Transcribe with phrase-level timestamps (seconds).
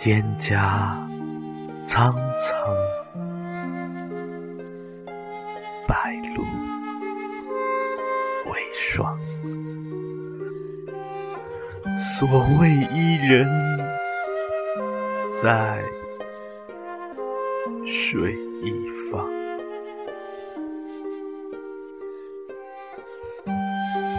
[0.00, 0.56] 蒹葭
[1.84, 2.74] 苍苍，
[5.86, 6.42] 白露
[8.50, 9.14] 为霜。
[11.98, 12.26] 所
[12.58, 13.46] 谓伊人，
[15.42, 15.82] 在
[17.84, 18.72] 水一
[19.12, 19.28] 方。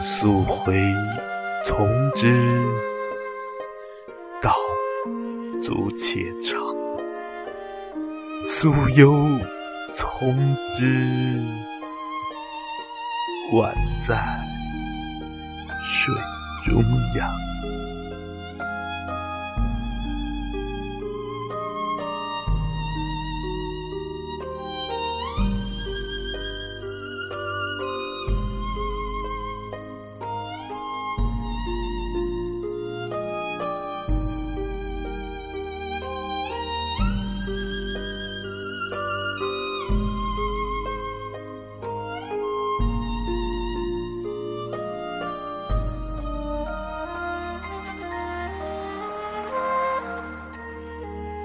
[0.00, 0.92] 溯洄
[1.64, 2.36] 从之，
[5.68, 6.56] 足且长；
[8.46, 9.12] 溯游
[9.94, 11.38] 从之，
[13.52, 13.70] 宛
[14.02, 14.18] 在
[15.84, 16.14] 水
[16.64, 16.82] 中
[17.16, 17.30] 央。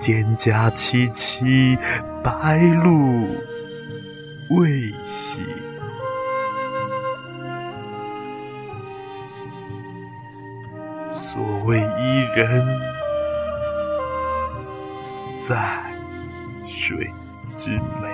[0.00, 1.78] 蒹葭萋萋，
[2.22, 3.28] 白露
[4.48, 4.70] 未
[5.06, 5.42] 晞。
[11.08, 12.66] 所谓伊人，
[15.40, 15.84] 在
[16.66, 16.96] 水
[17.54, 18.08] 之湄。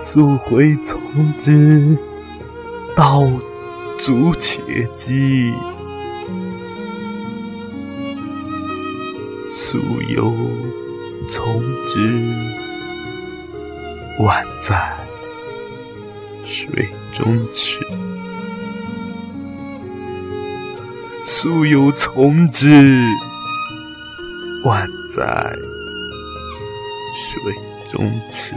[0.00, 0.98] 溯洄从
[1.38, 1.96] 之，
[2.96, 3.24] 道。
[4.04, 4.60] 足且
[4.96, 5.54] 饥，
[9.54, 10.34] 溯游
[11.30, 12.34] 从之，
[14.18, 14.92] 宛在
[16.44, 17.78] 水中坻。
[21.24, 22.66] 溯游从之，
[24.66, 24.84] 宛
[25.14, 25.24] 在
[27.14, 27.40] 水
[27.92, 28.52] 中坻。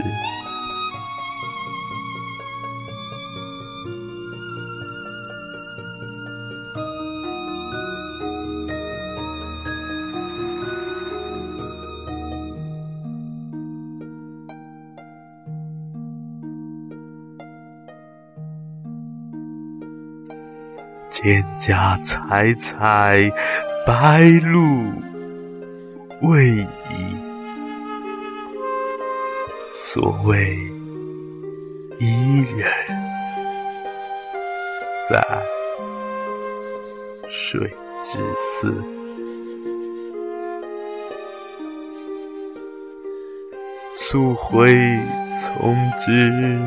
[21.16, 23.32] 蒹葭采采，
[23.86, 24.20] 白
[24.52, 24.84] 露
[26.20, 26.66] 未已。
[29.74, 30.58] 所谓
[31.98, 32.70] 伊人，
[35.08, 35.42] 在
[37.30, 37.60] 水
[38.04, 38.18] 之
[38.60, 38.74] 涘。
[43.96, 45.00] 溯洄
[45.40, 46.60] 从之，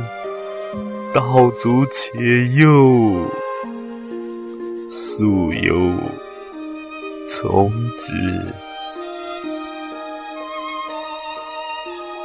[1.14, 3.32] 道阻且右。
[5.20, 5.76] 溯游
[7.30, 7.70] 从
[8.00, 8.14] 之，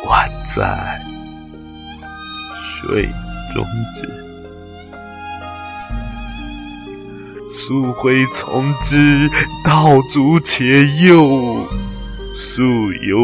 [0.06, 1.00] 宛在
[2.78, 3.08] 水
[3.52, 3.66] 中。
[7.50, 9.28] 溯洄从之，
[9.64, 11.66] 道阻且右。
[12.38, 12.62] 溯
[13.08, 13.18] 游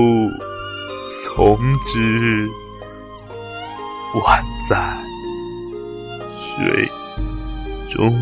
[1.36, 2.48] 从之，
[4.16, 4.96] 宛在
[6.36, 6.90] 水
[7.88, 8.12] 中。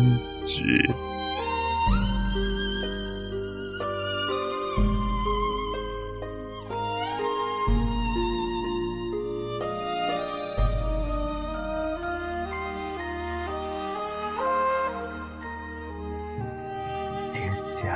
[17.79, 17.87] 蒹葭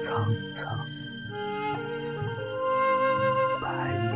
[0.00, 0.06] 苍
[0.52, 0.86] 苍，
[3.60, 3.66] 白
[4.12, 4.14] 露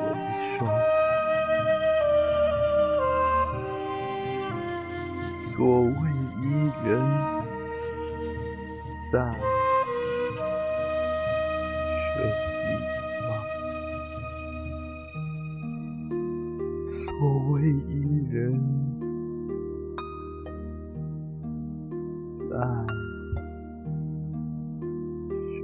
[0.00, 0.02] 为
[0.58, 0.60] 霜。
[5.54, 5.92] 所谓
[6.40, 6.42] 伊
[6.84, 6.90] 人，
[9.12, 9.14] 在
[12.16, 12.16] 水
[22.52, 22.58] 在
[25.48, 25.56] 水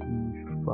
[0.00, 0.04] 一
[0.64, 0.66] 方，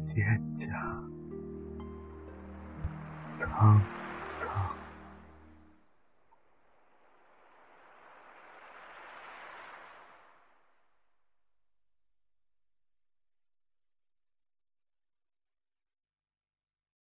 [0.00, 0.30] 蒹葭
[3.34, 3.50] 苍。